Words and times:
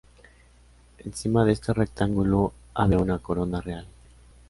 Encima 0.97 1.45
de 1.45 1.51
este 1.51 1.73
rectángulo, 1.73 2.53
había 2.73 2.97
una 2.97 3.19
corona 3.19 3.61
real. 3.61 3.85